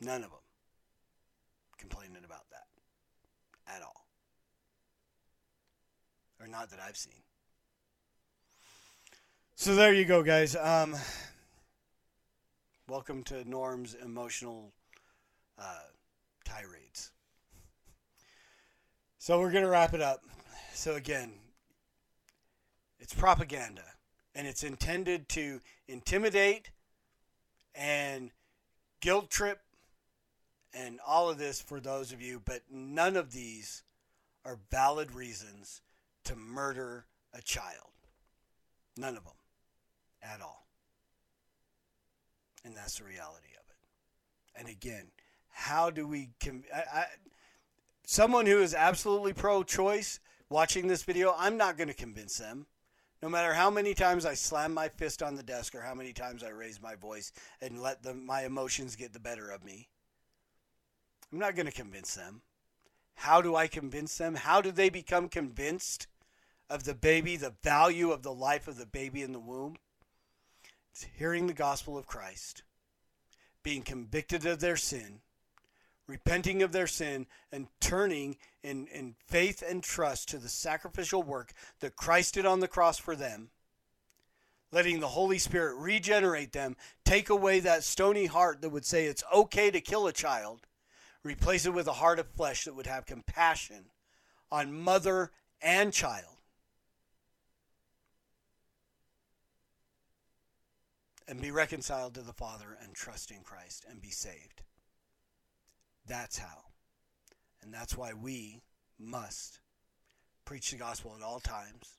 [0.01, 0.41] None of them
[1.79, 2.67] complaining about that
[3.69, 4.09] at all.
[6.41, 7.22] Or not that I've seen.
[9.63, 10.57] So there you go, guys.
[10.57, 10.97] Um,
[12.89, 14.73] welcome to Norm's emotional
[15.57, 15.85] uh,
[16.45, 17.13] tirades.
[19.19, 20.25] So we're going to wrap it up.
[20.75, 21.35] So again,
[22.99, 23.85] it's propaganda,
[24.35, 26.73] and it's intended to intimidate
[27.73, 28.33] and
[29.01, 29.61] guilt trip
[30.75, 33.85] and all of this for those of you, but none of these
[34.45, 35.83] are valid reasons
[36.25, 37.93] to murder a child.
[38.97, 39.35] None of them
[40.23, 40.67] at all.
[42.65, 44.61] And that's the reality of it.
[44.61, 45.09] And again,
[45.51, 46.31] how do we.
[46.43, 47.05] Com- I, I,
[48.07, 52.67] someone who is absolutely pro choice watching this video, I'm not going to convince them.
[53.23, 56.13] No matter how many times I slam my fist on the desk or how many
[56.13, 59.89] times I raise my voice and let the, my emotions get the better of me,
[61.33, 62.43] I'm not going to convince them.
[63.15, 64.35] How do I convince them?
[64.35, 66.09] How do they become convinced
[66.69, 69.77] of the baby, the value of the life of the baby in the womb?
[71.17, 72.63] Hearing the gospel of Christ,
[73.63, 75.21] being convicted of their sin,
[76.07, 81.53] repenting of their sin, and turning in, in faith and trust to the sacrificial work
[81.81, 83.51] that Christ did on the cross for them,
[84.71, 89.25] letting the Holy Spirit regenerate them, take away that stony heart that would say it's
[89.35, 90.67] okay to kill a child,
[91.23, 93.87] replace it with a heart of flesh that would have compassion
[94.51, 95.31] on mother
[95.61, 96.42] and child.
[101.33, 104.61] And be reconciled to the Father and trust in Christ and be saved.
[106.07, 106.59] That's how.
[107.63, 108.61] And that's why we
[108.99, 109.61] must
[110.45, 111.97] preach the gospel at all times.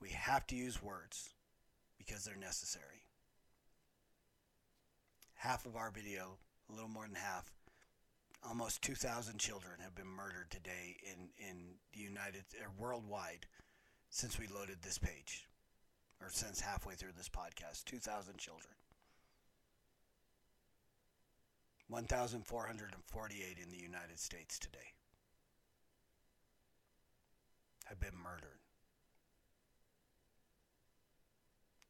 [0.00, 1.30] We have to use words
[1.98, 3.02] because they're necessary.
[5.34, 7.52] Half of our video, a little more than half,
[8.48, 13.46] almost 2,000 children have been murdered today in, in the United or worldwide
[14.10, 15.48] since we loaded this page
[16.20, 17.84] or since halfway through this podcast.
[17.84, 18.74] 2,000 children.
[21.88, 24.94] 1,448 in the United States today
[27.86, 28.60] have been murdered.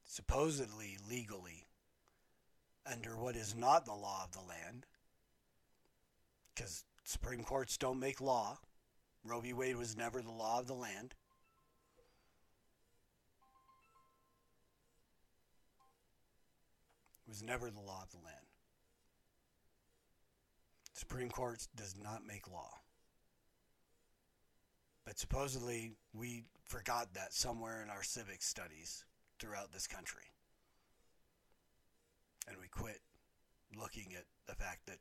[0.04, 1.66] Supposedly, legally,
[2.90, 4.86] under what is not the law of the land,
[6.54, 8.58] because Supreme Courts don't make law.
[9.22, 9.52] Roe v.
[9.52, 11.14] Wade was never the law of the land.
[17.30, 18.44] Was never the law of the land.
[20.92, 22.72] Supreme Court does not make law.
[25.06, 29.04] But supposedly we forgot that somewhere in our civic studies
[29.38, 30.24] throughout this country.
[32.48, 32.98] And we quit
[33.78, 34.98] looking at the fact that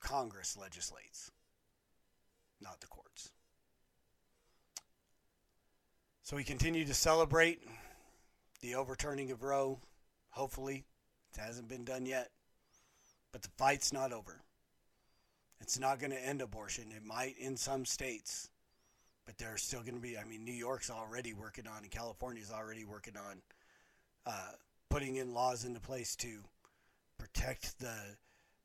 [0.00, 1.30] Congress legislates,
[2.60, 3.30] not the courts.
[6.22, 7.60] So we continue to celebrate
[8.60, 9.78] the overturning of Roe.
[10.30, 10.86] Hopefully,
[11.34, 12.30] it hasn't been done yet.
[13.32, 14.40] But the fight's not over.
[15.60, 16.92] It's not going to end abortion.
[16.94, 18.50] It might in some states,
[19.24, 20.18] but there's still going to be.
[20.18, 23.40] I mean, New York's already working on, and California's already working on
[24.26, 24.52] uh,
[24.90, 26.40] putting in laws into place to
[27.18, 27.94] protect the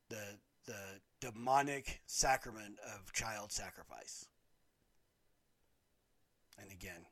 [0.08, 0.22] the
[0.66, 4.26] the demonic sacrament of child sacrifice.
[6.60, 7.06] And again,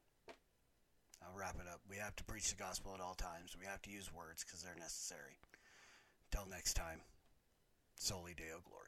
[1.22, 1.80] I'll wrap it up.
[1.88, 3.56] We have to preach the gospel at all times.
[3.58, 5.38] We have to use words because they're necessary.
[6.30, 7.00] Till next time,
[7.96, 8.85] Soli Deo Gloria.